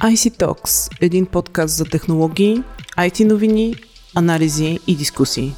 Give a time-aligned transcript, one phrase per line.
[0.00, 2.62] IC Talks– един подкаст за технологии,
[2.98, 3.74] IT новини,
[4.14, 5.54] анализи и дискусии.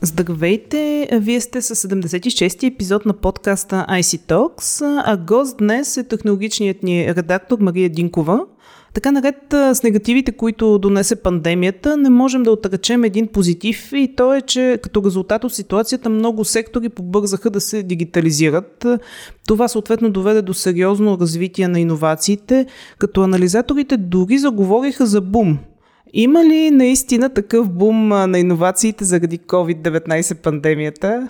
[0.00, 1.08] Здравейте!
[1.12, 7.14] Вие сте с 76-ти епизод на подкаста IC Talks, а гост днес е технологичният ни
[7.14, 8.40] редактор Мария Динкова–
[8.96, 14.34] така наред с негативите, които донесе пандемията, не можем да отречем един позитив и то
[14.34, 18.86] е, че като резултат от ситуацията много сектори побързаха да се дигитализират.
[19.46, 22.66] Това съответно доведе до сериозно развитие на иновациите,
[22.98, 25.58] като анализаторите дори заговориха за бум.
[26.12, 31.28] Има ли наистина такъв бум на иновациите заради COVID-19 пандемията?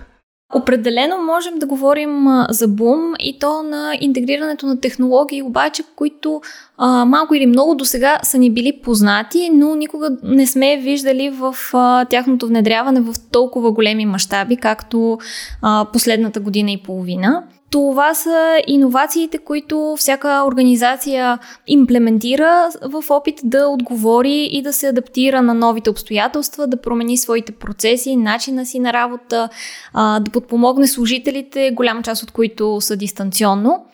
[0.54, 6.40] Определено можем да говорим за бум и то на интегрирането на технологии, обаче, които
[6.78, 11.30] а, малко или много до сега са ни били познати, но никога не сме виждали
[11.30, 15.18] в а, тяхното внедряване в толкова големи мащаби, както
[15.62, 17.42] а, последната година и половина.
[17.70, 25.42] Това са иновациите, които всяка организация имплементира в опит да отговори и да се адаптира
[25.42, 29.48] на новите обстоятелства, да промени своите процеси, начина си на работа,
[29.94, 33.84] да подпомогне служителите, голяма част от които са дистанционно.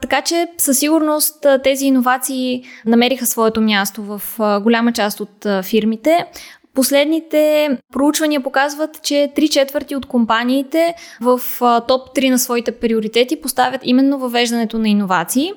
[0.00, 4.22] Така че със сигурност тези иновации намериха своето място в
[4.62, 6.26] голяма част от фирмите.
[6.74, 11.40] Последните проучвания показват, че 3 четвърти от компаниите в
[11.88, 15.52] топ 3 на своите приоритети поставят именно въвеждането на иновации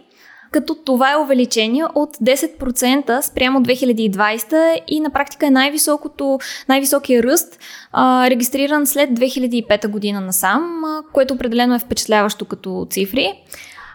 [0.54, 7.60] като това е увеличение от 10% спрямо 2020 и на практика е най-високото, най-високия ръст,
[8.30, 10.84] регистриран след 2005 година насам,
[11.14, 13.34] което определено е впечатляващо като цифри.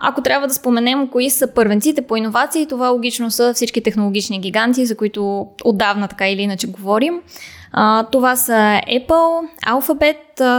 [0.01, 4.87] Ако трябва да споменем кои са първенците по иновации, това логично са всички технологични гиганти,
[4.87, 7.21] за които отдавна така или иначе говорим.
[8.13, 10.17] Това са Apple, Alphabet,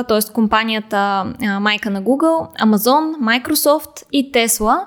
[0.07, 0.33] т.е.
[0.33, 1.25] компанията
[1.59, 4.79] майка на Google, Amazon, Microsoft и Tesla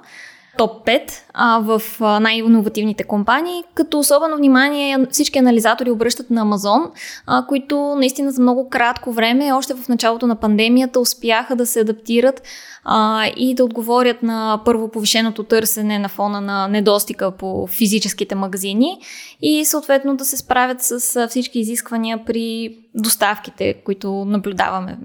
[0.59, 1.83] топ 5 а, в
[2.21, 6.91] най-инновативните компании, като особено внимание всички анализатори обръщат на Амазон,
[7.27, 11.81] а, които наистина за много кратко време, още в началото на пандемията, успяха да се
[11.81, 12.43] адаптират
[12.85, 18.99] а, и да отговорят на първо повишеното търсене на фона на недостига по физическите магазини
[19.43, 24.99] и съответно да се справят с всички изисквания при доставките, които наблюдаваме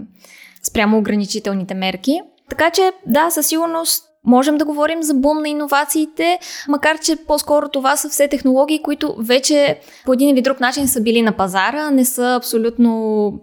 [0.63, 2.19] спрямо ограничителните мерки.
[2.49, 7.69] Така че, да, със сигурност Можем да говорим за бум на иновациите, макар че по-скоро
[7.69, 11.91] това са все технологии, които вече по един или друг начин са били на пазара,
[11.91, 13.33] не са абсолютно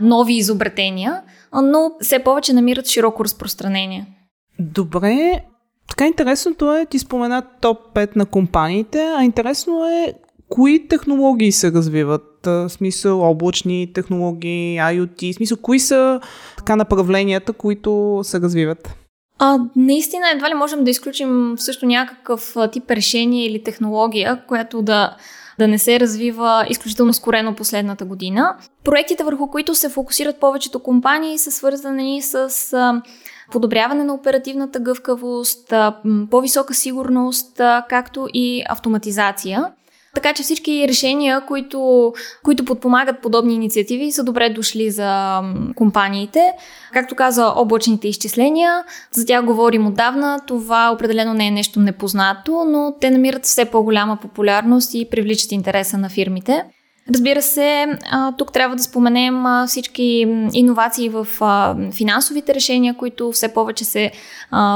[0.00, 1.22] нови изобретения,
[1.62, 4.06] но все повече намират широко разпространение.
[4.58, 5.40] Добре,
[5.88, 10.14] така интересното е, ти спомена топ 5 на компаниите, а интересно е
[10.48, 12.22] кои технологии се развиват?
[12.44, 16.20] В смисъл облачни технологии, IoT, в смисъл кои са
[16.56, 19.01] така направленията, които се развиват?
[19.44, 25.16] А, наистина, едва ли можем да изключим също някакъв тип решение или технология, която да,
[25.58, 28.56] да не се развива изключително скорено последната година.
[28.84, 32.34] Проектите, върху които се фокусират повечето компании, са свързани с
[32.72, 33.02] а,
[33.52, 35.96] подобряване на оперативната гъвкавост, а,
[36.30, 39.72] по-висока сигурност, а, както и автоматизация.
[40.14, 42.12] Така че всички решения, които,
[42.42, 45.40] които подпомагат подобни инициативи, са добре дошли за
[45.76, 46.52] компаниите.
[46.92, 50.40] Както каза, облачните изчисления, за тях говорим отдавна.
[50.46, 55.98] Това определено не е нещо непознато, но те намират все по-голяма популярност и привличат интереса
[55.98, 56.64] на фирмите.
[57.10, 57.86] Разбира се,
[58.38, 61.26] тук трябва да споменем всички иновации в
[61.92, 64.12] финансовите решения, които все повече се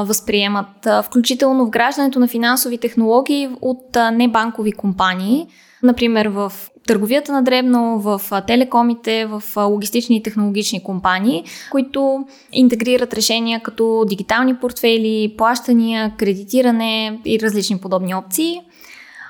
[0.04, 5.46] възприемат, включително вграждането на финансови технологии от небанкови компании,
[5.82, 6.52] например в
[6.86, 14.56] търговията на дребно, в телекомите, в логистични и технологични компании, които интегрират решения като дигитални
[14.56, 18.60] портфели, плащания, кредитиране и различни подобни опции.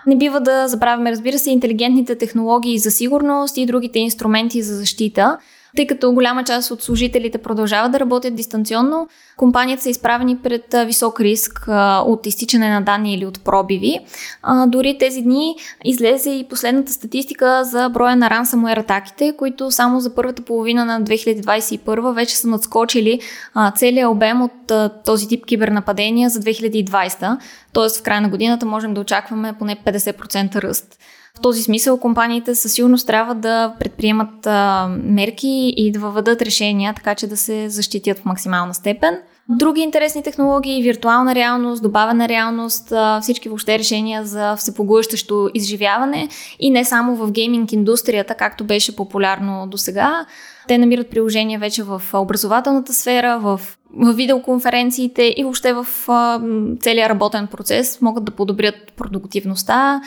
[0.06, 5.38] Не бива да забравяме, разбира се, интелигентните технологии за сигурност и другите инструменти за защита,
[5.76, 11.20] тъй като голяма част от служителите продължават да работят дистанционно, компанията са изправени пред висок
[11.20, 11.68] риск
[12.06, 13.98] от изтичане на данни или от пробиви.
[14.66, 15.54] Дори тези дни
[15.84, 21.02] излезе и последната статистика за броя на ransomware атаките, които само за първата половина на
[21.02, 23.20] 2021 вече са надскочили
[23.76, 24.72] целият обем от
[25.04, 27.36] този тип кибернападения за 2020.
[27.76, 30.98] Тоест в края на годината можем да очакваме поне 50% ръст.
[31.38, 36.94] В този смисъл компаниите със сигурност трябва да предприемат а, мерки и да въведат решения,
[36.94, 39.18] така че да се защитят в максимална степен.
[39.48, 42.92] Други интересни технологии, виртуална реалност, добавена реалност,
[43.22, 46.28] всички въобще решения за всепоглъщащо изживяване
[46.60, 50.26] и не само в гейминг индустрията, както беше популярно до сега.
[50.68, 53.60] Те намират приложения вече в образователната сфера, в
[53.96, 56.40] в видеоконференциите и въобще в а,
[56.80, 60.00] целия работен процес могат да подобрят продуктивността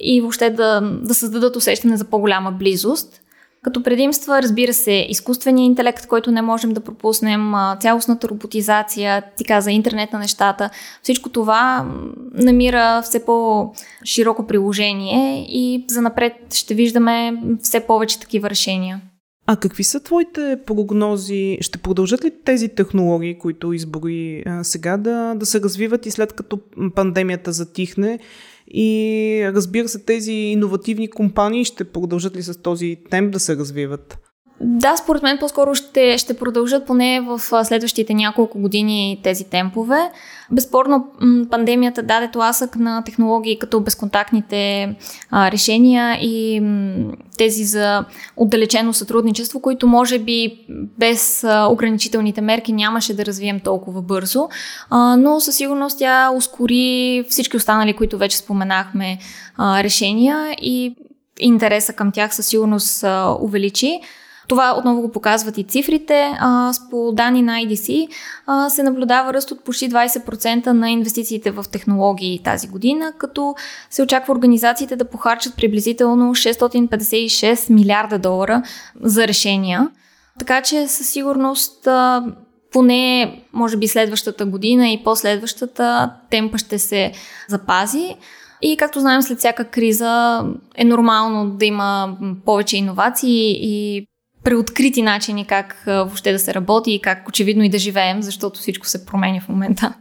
[0.00, 3.18] и въобще да, да създадат усещане за по-голяма близост.
[3.62, 9.70] Като предимства, разбира се, изкуственият интелект, който не можем да пропуснем, цялостната роботизация, ти каза
[9.70, 10.70] интернет на нещата,
[11.02, 11.86] всичко това
[12.34, 19.00] намира все по-широко приложение и за напред ще виждаме все повече такива решения.
[19.46, 21.58] А какви са твоите прогнози?
[21.60, 26.60] Ще продължат ли тези технологии, които избори сега да, да се развиват и след като
[26.94, 28.18] пандемията затихне?
[28.74, 34.18] И разбира се, тези иновативни компании ще продължат ли с този темп да се развиват?
[34.64, 40.10] Да, според мен по-скоро ще, ще продължат поне в следващите няколко години тези темпове.
[40.50, 41.06] Безспорно,
[41.50, 44.94] пандемията даде тласък на технологии като безконтактните
[45.30, 48.04] а, решения и м, тези за
[48.36, 50.66] отдалечено сътрудничество, които може би
[50.98, 54.48] без а, ограничителните мерки нямаше да развием толкова бързо,
[54.90, 59.18] а, но със сигурност тя ускори всички останали, които вече споменахме,
[59.56, 60.96] а, решения и
[61.40, 64.00] интереса към тях със сигурност а, увеличи.
[64.52, 66.36] Това отново го показват и цифрите.
[66.40, 68.08] А, по данни на IDC
[68.68, 73.54] се наблюдава ръст от почти 20% на инвестициите в технологии тази година, като
[73.90, 78.62] се очаква организациите да похарчат приблизително 656 милиарда долара
[79.02, 79.88] за решения.
[80.38, 81.88] Така че със сигурност
[82.72, 87.12] поне, може би, следващата година и последващата темпа ще се
[87.48, 88.16] запази.
[88.62, 90.44] И както знаем, след всяка криза
[90.76, 94.06] е нормално да има повече иновации и
[94.44, 98.86] преоткрити начини как въобще да се работи и как очевидно и да живеем, защото всичко
[98.86, 99.94] се променя в момента.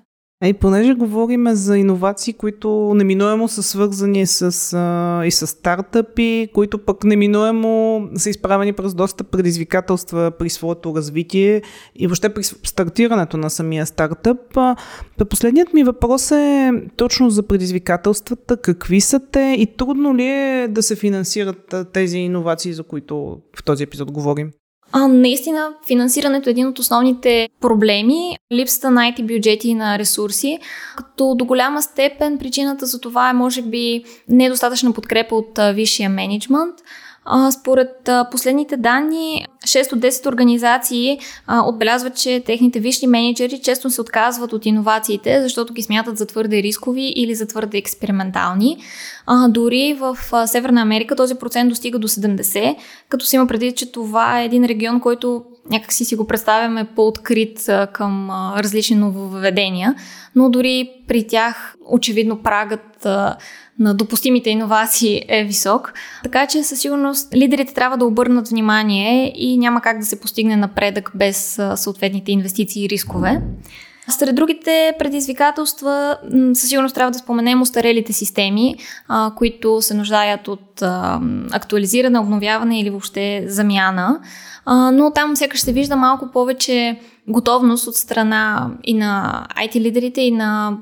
[0.43, 6.77] И понеже говорим за иновации, които неминуемо са свързани с, а, и с стартъпи, които
[6.77, 11.61] пък неминуемо са изправени през доста предизвикателства при своето развитие
[11.95, 14.37] и въобще при стартирането на самия стартъп.
[14.55, 14.75] А,
[15.29, 18.57] последният ми въпрос е точно за предизвикателствата.
[18.57, 23.63] Какви са те и трудно ли е да се финансират тези иновации, за които в
[23.63, 24.51] този епизод говорим?
[24.93, 28.37] А, наистина, финансирането е един от основните проблеми.
[28.53, 30.59] Липсата на IT бюджети и на ресурси,
[30.97, 36.75] като до голяма степен причината за това е може би недостатъчна подкрепа от висшия менеджмент.
[37.59, 41.19] Според последните данни, 6 от 10 организации
[41.65, 46.63] отбелязват, че техните висши менеджери често се отказват от иновациите, защото ги смятат за твърде
[46.63, 48.77] рискови или за твърде експериментални.
[49.49, 52.75] Дори в Северна Америка този процент достига до 70,
[53.09, 57.69] като се има преди, че това е един регион, който някак си го представяме по-открит
[57.93, 59.95] към различни нововведения,
[60.35, 63.05] но дори при тях очевидно прагът
[63.79, 65.93] на допустимите иновации е висок.
[66.23, 70.55] Така че със сигурност лидерите трябва да обърнат внимание и няма как да се постигне
[70.55, 73.41] напредък без съответните инвестиции и рискове.
[74.11, 76.17] Сред другите предизвикателства,
[76.53, 78.75] със сигурност трябва да споменем устарелите системи,
[79.07, 81.21] а, които се нуждаят от а,
[81.51, 84.19] актуализиране, обновяване или въобще замяна.
[84.65, 90.21] А, но там сякаш се вижда малко повече готовност от страна и на IT лидерите
[90.21, 90.77] и на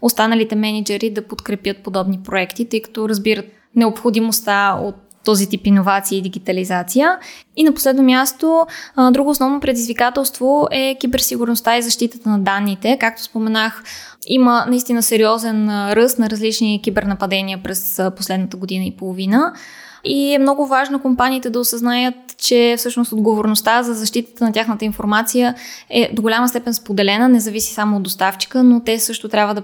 [0.00, 3.46] останалите менеджери да подкрепят подобни проекти, тъй като разбират
[3.76, 4.94] необходимостта от
[5.30, 7.18] този тип иновации и дигитализация.
[7.56, 8.66] И на последно място,
[9.10, 12.96] друго основно предизвикателство е киберсигурността и защитата на данните.
[13.00, 13.82] Както споменах,
[14.26, 19.52] има наистина сериозен ръст на различни кибернападения през последната година и половина.
[20.04, 25.54] И е много важно компаниите да осъзнаят, че всъщност отговорността за защитата на тяхната информация
[25.90, 29.62] е до голяма степен споделена, не зависи само от доставчика, но те също трябва да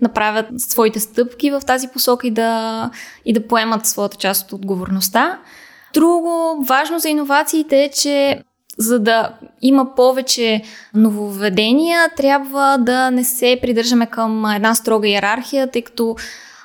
[0.00, 2.90] направят своите стъпки в тази посока и да,
[3.24, 5.38] и да поемат своята част от отговорността.
[5.94, 8.42] Друго важно за иновациите е, че
[8.78, 10.62] за да има повече
[10.94, 16.16] нововведения, трябва да не се придържаме към една строга иерархия, тъй като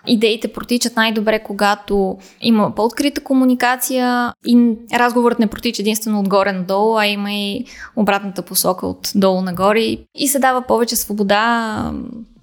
[0.08, 7.08] Идеите протичат най-добре, когато има по-открита комуникация и разговорът не протича единствено отгоре надолу, а
[7.08, 7.66] има и
[7.96, 9.80] обратната посока от долу нагоре
[10.16, 11.94] и се дава повече свобода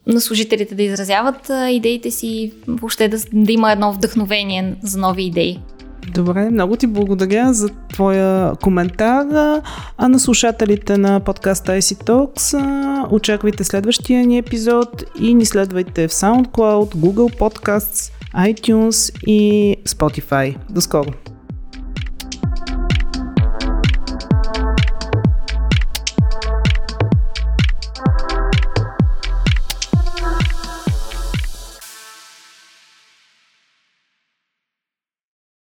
[0.09, 5.59] на служителите да изразяват идеите си въобще да, да има едно вдъхновение за нови идеи.
[6.15, 9.27] Добре, много ти благодаря за твоя коментар.
[9.99, 12.59] А на слушателите на подкаста IC Talks
[13.11, 20.57] очаквайте следващия ни епизод и ни следвайте в SoundCloud, Google Podcasts, iTunes и Spotify.
[20.71, 21.28] До скоро!